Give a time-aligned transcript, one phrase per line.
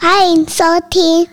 [0.00, 1.26] 欢迎收听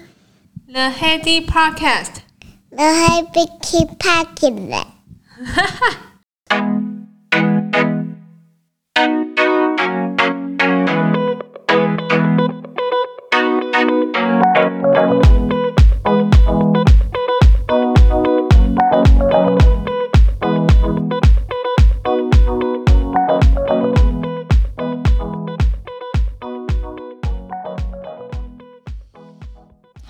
[0.67, 4.85] The Heady Podcast。The Heady Podcast。
[5.45, 6.06] 哈哈。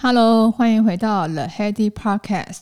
[0.01, 2.61] Hello，欢迎回到 The Heady Podcast。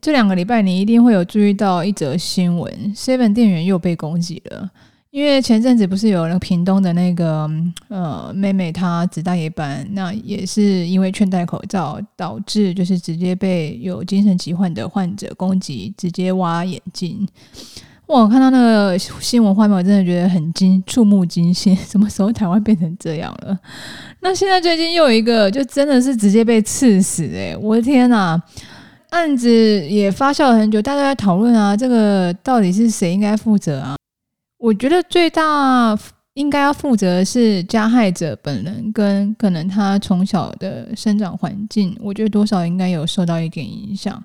[0.00, 4.68] 这两个礼拜，你一定会有注意到一则新闻：Seven 店员又被攻击了。
[5.12, 7.48] 因为前阵子不是有那个屏东的那个
[7.86, 17.28] 呃妹妹，她只大夜班，那也是因为劝戴口罩，导致就是直接被有精神疾患的患者攻击，直接挖眼睛。
[18.18, 21.76] 我看到那个新闻画面，我真的觉得很惊，触目惊心。
[21.86, 23.58] 什么时候台湾变成这样了？
[24.20, 28.40] 那现在最近又有一个，就真的是直接被刺死诶，我的天呐！
[29.10, 29.50] 案子
[29.88, 33.96] 也发酵了很久，大家在讨论啊，这个到底是谁应该负责啊？
[34.58, 35.98] 我觉得最大
[36.34, 44.22] 应该要负责的是加害者本人，跟可能他从小的生长环境，我觉得多少应该有受到一点影响。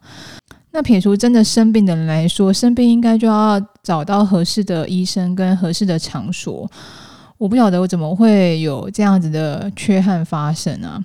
[0.76, 6.70] 那撇除真的生病的人来说，生病应该就要找到合适的医生跟合适的场所。
[7.38, 11.02] 我不晓得我怎么会有这样子的缺憾发生啊？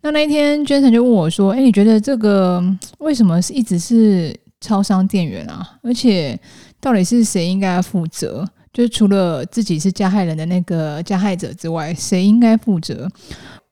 [0.00, 2.60] 那那一天，Jason 就问我说：“诶，你觉得这个
[2.98, 5.78] 为什么是一直是超商店员啊？
[5.84, 6.36] 而且
[6.80, 8.44] 到底是谁应该要负责？
[8.72, 13.08] 就是除了自己是加害人的那个加害者之外，谁应该负责？”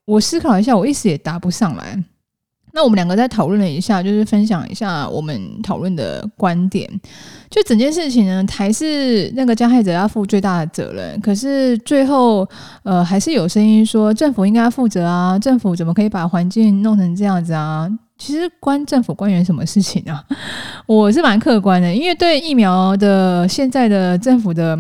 [0.06, 2.00] 我思考一下，我一时也答不上来。
[2.80, 6.90] 那我们两个再讨论了一下，就是分享一下我们讨论的观点。
[7.50, 11.20] 就整件事情呢，还是那个加害者要负最大的责任。
[11.20, 12.48] 可是最后，
[12.82, 15.38] 呃，还是有声音说政府应该负责啊！
[15.38, 17.86] 政府怎么可以把环境弄成这样子啊？
[18.16, 20.24] 其实关政府官员什么事情啊？
[20.88, 24.78] 我是蛮客观的，因为对疫苗的现在的政府的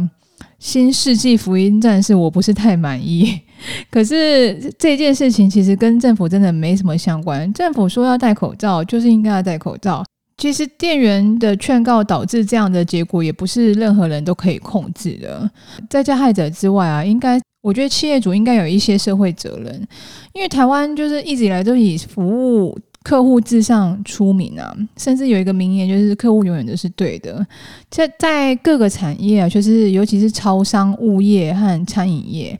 [0.58, 3.40] 新世纪福音战士，我不是太满意。
[3.90, 7.52] 可是这件事情其实跟政府真的没什么相关。
[7.52, 10.04] 政府说要戴口罩，就是应该要戴口罩。
[10.38, 15.50] 其实店员的劝告导致这样的结果，也不是任何人都可以控制的。
[15.90, 19.86] 在加害者之外啊，应该我觉得企业主应该有一些社会责任，
[20.32, 27.46] 因为台湾就是一直以来都以服务客户至上出名啊，甚至有一个名言就是客户永远都是对的。
[27.90, 32.58] 在在各个产业啊，就是尤其是超商、物业和餐饮业。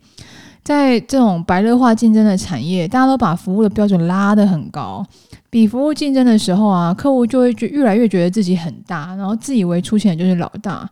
[0.63, 5.05] 在这种白热化竞争的产业，大家都把服务的标准拉得很高。
[5.49, 10.89] 比服务竞争的时候啊，客户就会觉越来越觉得自己很大，然后自以为出钱就是老大。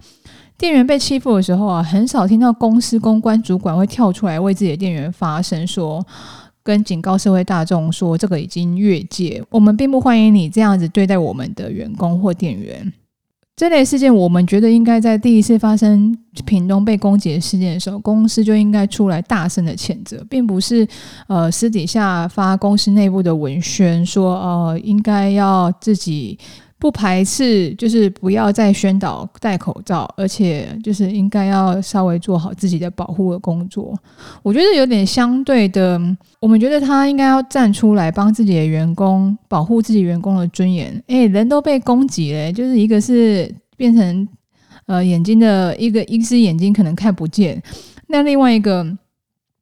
[0.56, 6.04] 店员被欺负的时候啊，很少听到公司公关主管会跳出来为自己的店员发声，说
[6.64, 12.92] 跟警告社会大众说这个已经越界，我们并不欢迎你这样子对待我们的员工或店员。
[13.58, 20.86] 这类事件，我们觉得应该在第一次发生屏东被攻击的事件的时候，公司就应该出来大声的谴责，并不是
[21.26, 26.38] 呃私底下发公司内部的文宣说呃应该要自己。
[26.78, 33.92] 不排斥，就是不要再宣导戴口罩，而且就是应该要稍微做好自己的保护的工作。
[34.44, 36.00] 我觉得有点相对的，
[36.40, 41.02] 我们觉得他应该要站出来帮自己的员工保护自己员工的尊严。
[41.08, 44.28] 诶，人都被攻击了，就是一个是变成
[44.86, 47.60] 呃眼睛的一个一只眼睛可能看不见，
[48.06, 48.86] 那另外一个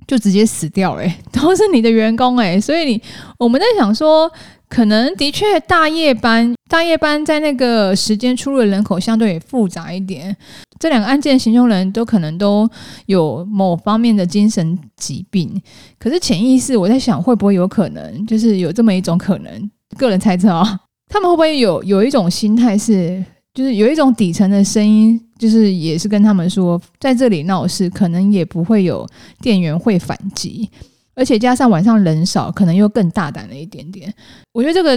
[0.07, 1.03] 就直接死掉了，
[1.33, 3.03] 都是你的员工诶，所以你
[3.39, 4.31] 我们在想说。
[4.69, 10.37] 可能的确，大夜班大夜班在那个时间出入的人口相对复杂一点。
[10.81, 12.69] 这两个案件行凶人都可能都
[13.07, 15.63] 有某方面的精神疾病。
[16.01, 19.71] 可是潜意识，我在想，会不会有可能，就是有这么一种可能？
[19.97, 23.25] 个人猜测啊，他们会不会有有一种心态是，
[23.57, 29.09] 就是有一种底层的声音，就是也是跟他们说，在这里闹事，可能也不会有
[29.41, 30.69] 店员会反击。
[31.15, 34.13] 而且加上晚上人少，可能又更大胆了一点点。
[34.53, 34.95] 我觉得这个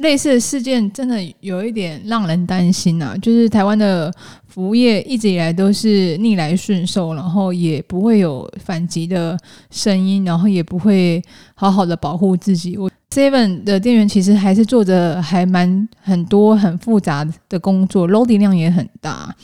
[0.00, 3.16] 类似的事件真的有一点让人担心呐、啊。
[3.16, 4.12] 就是台湾的
[4.46, 9.38] 服务业一直以来都是逆来顺受，然后也不会有反击的
[9.70, 11.22] 声音，然后也不会
[11.54, 12.76] 好好的保护自己。
[12.76, 19.34] 我 Seven 的店员其实还是做着还蛮很多很复杂的工作，loading 量也很大。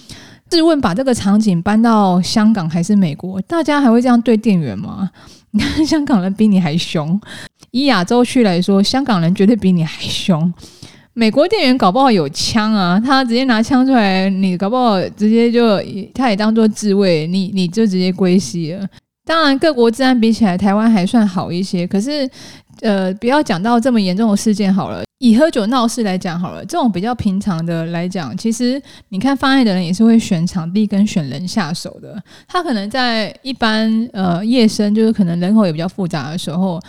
[0.50, 5.10] 试问，把这个场景搬到香港还是美国，大家还会这样对店员吗？
[5.50, 7.20] 你看，香港人比你还凶。
[7.72, 10.50] 以亚洲区来说，香港人绝对比你还凶。
[11.12, 15.78] 美国店员搞不好有枪啊，他直接拿枪出来，你搞不好直接就
[16.14, 18.86] 他也当做自卫，你你就直接归西了。
[19.28, 21.86] 当然，各国治安比起来，台湾还算好一些。
[21.86, 22.26] 可是，
[22.80, 25.04] 呃，不要讲到这么严重的事件好了。
[25.18, 32.16] 以喝酒闹事来讲好了，这种比较平常的来讲，其实你看犯案的人也是会选场地跟选人下手的。
[32.46, 36.80] 他可能在一般呃夜深，就是可能人口也比较复杂的时候，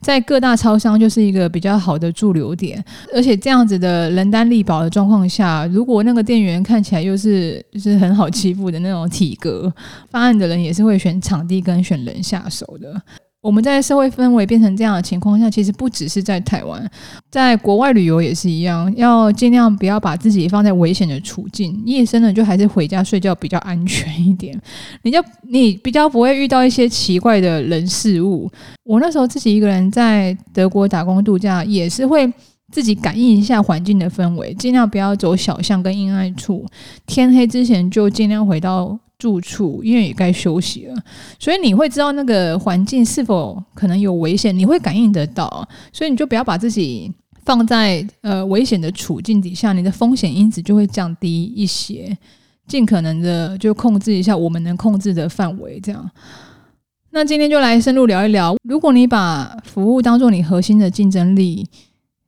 [0.00, 2.84] 在各大超商就是一个比较好的驻留点。
[3.14, 9.72] 而且这样子的人单力薄的状况下，如果那个店员看起来又是就是很好欺负的那种体格，
[10.10, 13.00] 犯案的人也是会选场地跟选人下手的。
[13.42, 16.84] 我们在社会氛围变成这样的情况下，其实不只是在台湾，
[17.30, 21.80] 在国外旅游也是一样，要尽量不要把自己放在危险的处境。
[21.86, 24.60] 夜深了就还是回家睡觉比较安全一点，
[25.02, 28.50] 你就你比较不会遇到一些奇怪的人事物。
[28.82, 32.28] 我那时候自己一个人在德国打工度假，也是会
[32.72, 36.66] 自己感应一下环境的氛围，尽量不要走小巷跟阴暗处，
[37.06, 38.98] 天黑之前就尽量回到。
[39.18, 40.94] 住处，因为也该休息了，
[41.38, 47.10] 所以你会知道那个环境是否可能有危险，你会感应得到，所以你就不要把自己
[47.44, 52.16] 放在呃危险的处境底下，你的风险因子就会降低一些，
[52.68, 56.10] 尽可能的就控制一下我们能控制的范围，这样。
[57.10, 61.66] 那今天就来深入聊一聊，如果你把服务当做你核心的竞争力，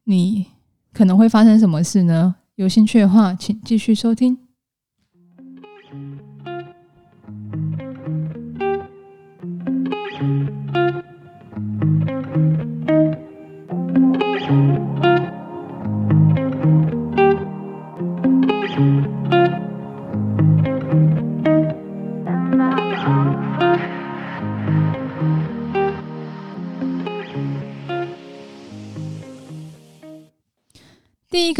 [0.04, 0.46] 你
[0.94, 2.36] 可能会发生什么事呢？
[2.54, 4.47] 有兴趣的话，请继续收听。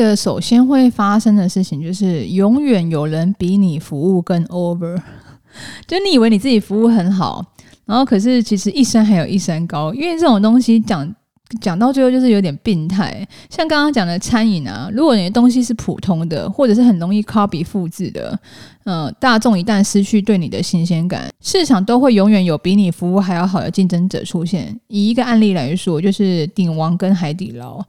[0.03, 5.01] 个首先会发生的事情就是，永远有人比你服务更 over。
[5.87, 7.45] 就你以为你自己服务很好，
[7.85, 11.15] 然后可是其实一山还有一山高，因为这种东西讲
[11.61, 13.27] 讲到最后就是有点病态。
[13.49, 18.39] 像刚刚讲的餐饮啊，如果你的东西是普通的，或者是很容易 copy 复制的，
[18.85, 24.79] 嗯、大众一旦失去对你的新鲜感，市场都会永远有比你服务还要好的竞争者出现。
[24.89, 27.83] 以一个案例来说，就是鼎王跟海底捞。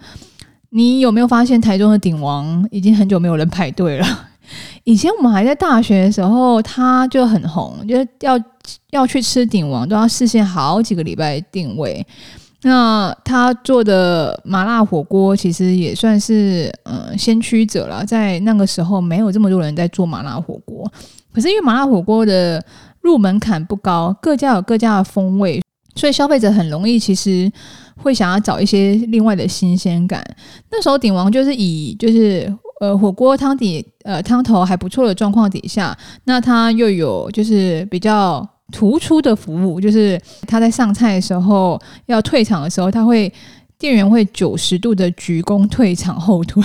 [0.70, 4.06] 你有没有发现台中的鼎王已经很久没有人排队了？
[4.84, 8.40] 以前我们还在大学的时候，他就很红，就是要
[8.92, 12.06] 要去吃鼎王都要事先好几个礼拜订位。
[12.62, 20.92] 那他做的麻辣火锅其实也算是嗯先驱者了，在那个时候没有这么多人在做麻辣火锅，
[21.32, 22.62] 可是因为麻辣火锅的
[23.02, 25.62] 入门槛不高，各家有各家的风味。
[25.96, 27.52] 所以消费者很容易其实
[28.02, 30.24] 会想要找一些另外的新鲜感。
[30.72, 32.52] 那时候鼎王就是以就是
[32.82, 43.32] 呃火锅汤底呃汤头还不错的状况底下，那他又有就是比较突出的服务，就是他在上菜的时候要退场的时候，他会
[43.78, 46.64] 店员会九十度的鞠躬退场后退。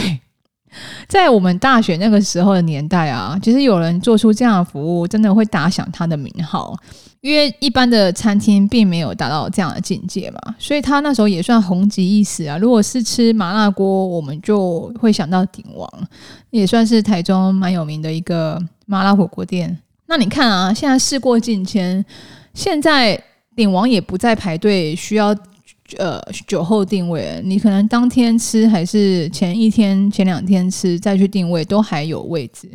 [1.09, 6.76] 在我们大学那个时候的年代啊，其实有人做出这样的服务，真的会打响他的名号。
[7.21, 12.59] 因为一般的餐厅并没有达到这样的境界嘛，所以他那时候也算红极一时啊。
[12.59, 15.88] 如果是吃麻辣锅，我们就会想到鼎王，
[16.50, 19.79] 也算是台中蛮有名的一个麻辣火锅店。
[20.05, 22.05] 那你看啊，现在事过境迁，
[22.53, 23.19] 现在
[23.56, 25.35] 鼎王也不再排队，需要
[25.99, 32.69] 呃酒后定位，你可能当天吃还是前一天、前两天吃再去定位，都还有位置。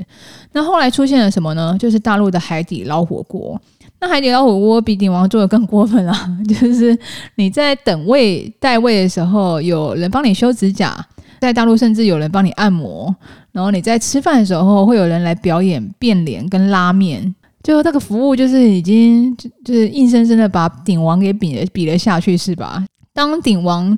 [0.51, 1.75] 那后来出现了什么呢？
[1.80, 3.60] 就是大陆的海底捞火锅。
[4.01, 6.98] 那海底捞火锅比鼎王做的更过分啊， 就是
[7.36, 10.96] 你在等位待位的时候，有人帮你修指甲，
[11.42, 13.13] 在大陆甚至有人帮你按摩，
[13.51, 19.36] 然后你在吃饭的时候会有人来表演变脸跟拉面，就这个服务就是已经
[19.66, 22.86] 就是硬生生的把鼎王给比了比了下去，是吧？
[23.20, 23.98] 当鼎王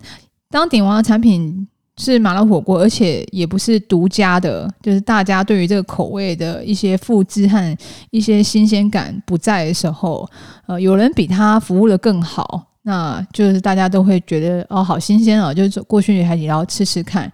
[0.50, 1.68] 当鼎王的产品。
[1.98, 7.78] 是麻辣火锅，而且也不是独家的，就是大家对于这个口味的一些复制和
[8.10, 10.28] 一些新鲜感不在的时候，
[10.66, 17.32] 呃，有人比他服务的更好，那就是大家都会觉得哦，好新鲜哦，就走过去海底捞吃吃看。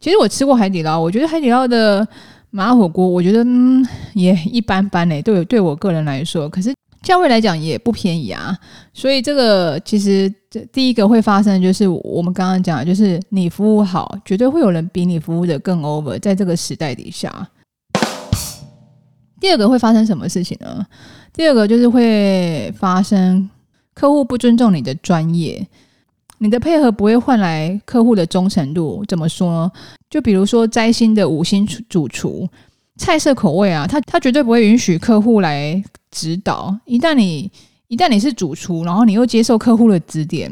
[0.00, 2.06] 其实我吃过海底捞，我觉得海底捞的
[2.50, 6.72] 麻辣火锅，我觉得嗯也一般般嘞，对对我个人来说，可是。
[7.06, 8.58] 价位来讲也不便宜啊，
[8.92, 17.48] 所以这个其实这第一个会发生就是我们刚刚讲，就是你服务好，绝对会有人比你服务的更 over，在这个时代底下。
[19.38, 20.84] 第二个会发生什么事情呢？
[21.32, 23.48] 第二个就是会发生
[23.94, 25.64] 客户不尊重你的专业，
[26.38, 29.04] 你的配合不会换来客户的忠诚度。
[29.06, 29.70] 怎么说？
[30.10, 32.48] 就比如说摘星的五星主厨，
[32.96, 35.82] 菜色口味啊，他他绝对不会允许客户来。
[36.12, 37.50] 指导，一旦你
[37.88, 40.50] 一旦你是主厨，然后你又接受客户的指点，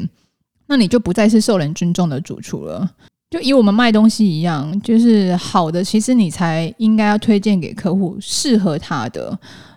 [0.67, 2.87] 那你就不再是受人尊重的主厨了。
[3.31, 9.35] 就以我们卖东西一样，就是好的，其实你才应该要推荐给客户适合他的。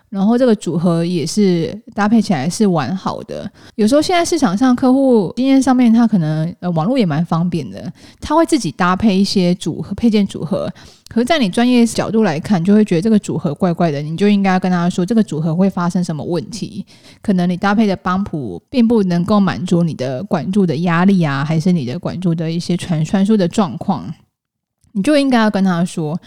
[0.09, 3.49] 然后这个组合也是搭配起来是完好的。
[3.75, 10.71] 有时候现在市场上客户经验上面，他可能呃网络也蛮方便的，他会自己搭配一些组合配件组合。
[11.07, 16.85] 可是，在你专业角度来看，就会觉得这个组合怪怪的，你就应该跟他说这个组合会发生什么问题。
[17.21, 24.11] 可能你搭配的帮浦并不能够满足你的管柱的压力啊，还是你的管柱的一些传传输的状况。
[24.91, 26.19] 你就应该要跟他说，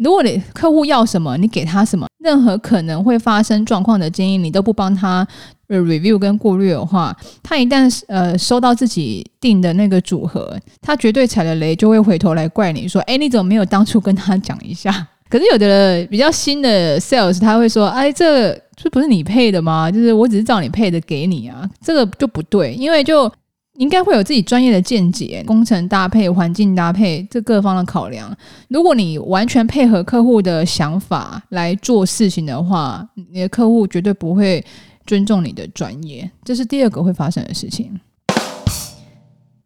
[0.00, 5.26] 如果你客户要什么，你给他什么，任何可能会发生状况的建议，你都不帮他
[5.68, 15.06] review 跟过滤的话，他一旦呃收到自己定的那个组合，他绝对踩了雷，就会回头来怪你说，哎，你怎么没有当初跟他讲一下？
[15.28, 19.90] 可是有的比较新的 sales 他会说，哎，这这不是你配的吗？
[19.90, 23.32] 就是我只是照你配的给你啊，这个就不对，因为就。
[23.78, 28.34] 应该会有自己专业的见解，工程搭配、环境搭配这各方的考量。
[28.68, 34.64] 如果你完全配合客户的想法来做事情的话，你的客户绝对不会
[35.06, 36.30] 尊重你的专业。
[36.44, 38.00] 这是第二个会发生的事情。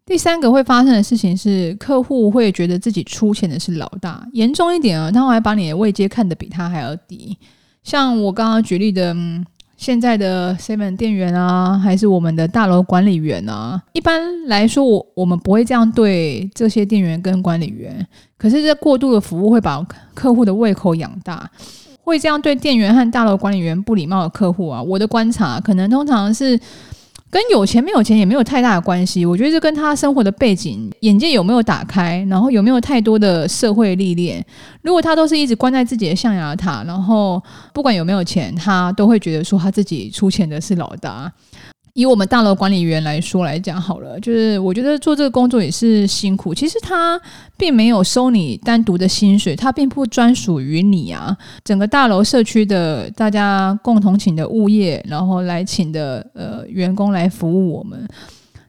[0.05, 4.27] 第三个会发生的事情是，客户会觉得自己出钱的是老大。
[4.33, 7.37] 严重一点啊，他会还把你的位阶看得比他还要低。
[7.83, 9.15] 像我刚刚举例的。
[9.81, 18.05] 现在的 seven 店员啊，还是我们的大楼管理员啊，一般来说，我我们不会这样对这些店员跟管理员。
[18.37, 19.83] 可是这过度的服务会把
[20.13, 21.49] 客户的胃口养大，
[22.03, 26.59] 会这样对店员和大楼管理员不礼貌的客户啊，我的观察可能通常是。
[27.31, 34.45] 跟有钱没有钱也没有太大的关系，我觉得这跟他生活的背景、眼界有没有打开，然后有没有太多的社会历练。
[34.81, 37.41] 如果他都是一直关在自己的象牙塔，然后
[37.73, 41.31] 不管有没有钱，他都会觉得说他自己出钱的是老大。
[41.93, 46.53] 以我们大楼管理员来说来讲好了，就是我觉得做这个工作也是辛苦。
[46.53, 47.19] 其实他
[47.57, 51.35] 并没有收你单独的薪水，他并不专属于你啊。
[51.63, 58.07] 整个大楼社区的大家共同请的物业，然后来请的呃员工来服务我们。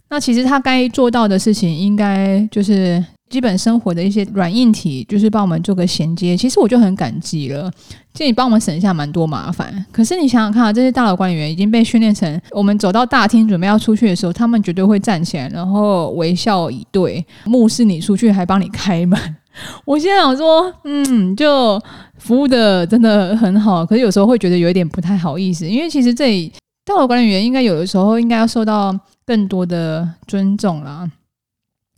[0.09, 3.03] 那其实他该做到的事情，应该就是。
[3.33, 6.37] 基本生活的一些软硬体，就是帮我们做个衔接。
[6.37, 7.73] 其实我就很感激了，
[8.13, 9.85] 这你帮我们省下蛮多麻烦。
[9.91, 19.19] 可是你想想看啊，这些大楼管理员已经被训练成，我们走到大厅准备要出去的时候，他们绝对会站起来，然后微笑以对，目视你出去，还帮你开门。
[19.87, 21.81] 我现在想说，嗯，就
[22.19, 23.87] 服务的真的很好。
[23.87, 26.53] 可是有时候会觉得有一点不太好意思，因为其实这里
[26.85, 31.11] 大楼管理员应该有的时候应该要受到更多的尊重啦。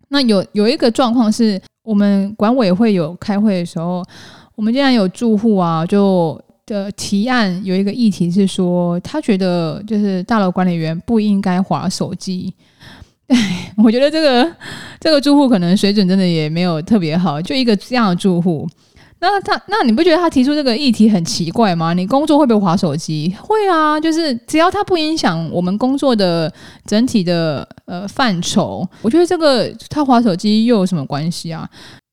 [0.08, 4.02] 那有有一个状况是，我们管委会有开会的时候，
[4.54, 12.52] 我们竟然有住户啊，就的提案有一个议题是说，他觉得就是大楼管理员不应该划手机。
[13.28, 14.56] 哎， 我觉得这个
[15.00, 18.68] 这个住户可能水准真的也没有特别好，就一个这样的住户。
[19.20, 21.94] 那他，那你不觉得他提出这个议题很奇怪吗？
[21.94, 23.34] 你工作会不会划手机？
[23.40, 26.52] 会啊，就是只要他不影响我们工作的
[26.84, 31.66] 整体的呃范畴，我觉得这个他划手机又有什么关系啊？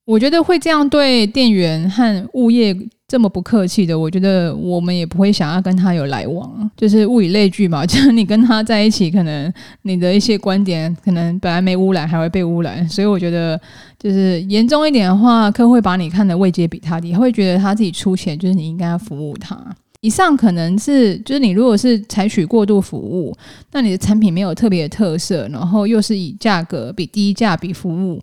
[0.04, 2.74] 我觉得会这样对店员和物业
[3.12, 7.84] 这么不客气的，我觉得我们也不会想要跟他有来往，就是物以类聚嘛。
[7.84, 9.52] 就是你跟他在一起，可能
[9.82, 12.88] 你的一些观点可能本来没污染，还会被污染。
[12.88, 13.60] 所以我觉得，
[13.98, 19.62] 就是严重一点的话，客户会把你看的位阶比他低，会觉得他自己出钱，就是你应该要服务他。
[20.00, 23.36] 以上可能是，就是你如果是采取过度服务，
[23.72, 28.18] 那你的产品没有特别的特色，然后又是以价格比低价比服务。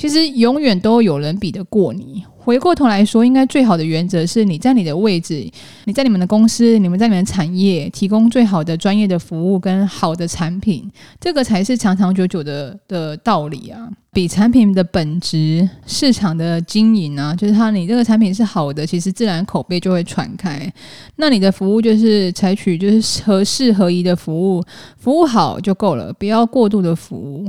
[0.00, 2.24] 其实永远都有人比得过你。
[2.38, 5.46] 回过头来说，应该最好的原则是你在你的位置，
[5.84, 10.90] 你在你们的公司，你们在你们的产业提供最好的专业的服务跟好的产品，
[11.20, 13.86] 这个才是长长久久的的道理啊。
[14.10, 20.72] 比产品的本质、市场的经营啊，就是它你这个产品是好的，其实自然口碑就会传开。
[21.16, 24.64] 那你的服务就是采取就是合适合宜的服务，
[24.96, 27.46] 服务好就够了，不要过度的服务。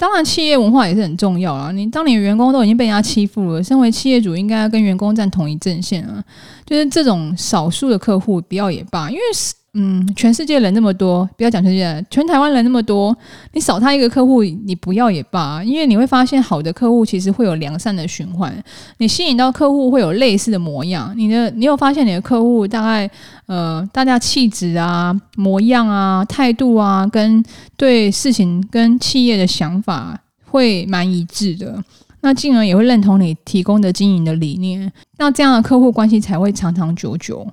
[0.00, 1.70] 当然，企业文化也是很重要啊。
[1.70, 6.24] 你当你的员工都已经被人家欺负了，身为企业主应该要跟员工站同一阵线啊。
[6.64, 9.52] 就是这种少数的客户不要也罢，因为是。
[9.74, 13.16] 嗯，全世界人那么多，不要讲全世界，全台湾人那么多，
[13.52, 18.52] 你少他一个客户，你不要也罢，因为你会发现好的客户其实会有良善的循环，
[18.98, 23.08] 你吸引到客户会有类似的模样，你的你有发现你的客户大概
[23.46, 27.40] 呃，大家气质啊、模样啊、态度啊，跟
[27.76, 31.80] 对事情跟企业的想法会蛮一致的，
[32.22, 37.46] 那进而也会认同你提供的经营的理念，那这样的客户关系才会长长久久。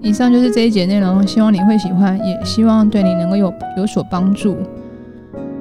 [0.00, 4.56] 以上就是这一节内容，希望你会喜欢，也希望对你能够有有所帮助。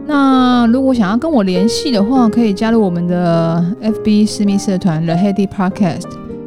[0.06, 6.06] 那如果想要跟我联系的话，可以加入我们的 FB 私密社团 The Heady Podcast，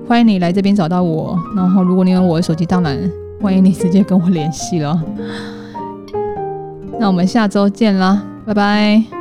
[0.08, 1.38] 欢迎你来这边找到我。
[1.54, 2.98] 然后，如果你有我的手机，当然
[3.42, 4.98] 欢迎你直接跟我联系了。
[6.98, 9.19] 那我们下周见啦，拜拜。